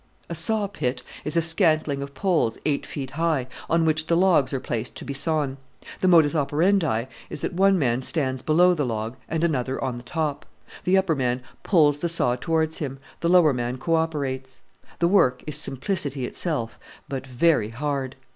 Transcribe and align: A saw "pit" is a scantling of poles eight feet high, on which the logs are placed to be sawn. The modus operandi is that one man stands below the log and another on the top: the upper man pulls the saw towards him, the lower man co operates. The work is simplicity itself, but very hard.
A 0.29 0.33
saw 0.33 0.65
"pit" 0.65 1.03
is 1.23 1.37
a 1.37 1.43
scantling 1.43 2.01
of 2.01 2.15
poles 2.15 2.57
eight 2.65 2.87
feet 2.87 3.11
high, 3.11 3.45
on 3.69 3.85
which 3.85 4.07
the 4.07 4.17
logs 4.17 4.51
are 4.51 4.59
placed 4.59 4.95
to 4.95 5.05
be 5.05 5.13
sawn. 5.13 5.57
The 5.99 6.07
modus 6.07 6.33
operandi 6.33 7.03
is 7.29 7.41
that 7.41 7.53
one 7.53 7.77
man 7.77 8.01
stands 8.01 8.41
below 8.41 8.73
the 8.73 8.83
log 8.83 9.15
and 9.29 9.43
another 9.43 9.79
on 9.83 9.97
the 9.97 10.01
top: 10.01 10.47
the 10.85 10.97
upper 10.97 11.13
man 11.13 11.43
pulls 11.61 11.99
the 11.99 12.09
saw 12.09 12.35
towards 12.35 12.79
him, 12.79 12.97
the 13.19 13.29
lower 13.29 13.53
man 13.53 13.77
co 13.77 13.93
operates. 13.93 14.63
The 14.97 15.07
work 15.07 15.43
is 15.45 15.55
simplicity 15.55 16.25
itself, 16.25 16.79
but 17.07 17.27
very 17.27 17.69
hard. 17.69 18.15